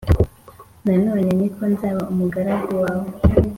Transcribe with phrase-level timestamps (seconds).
[0.85, 3.07] na none ni ko nzaba umugaragu wawe.’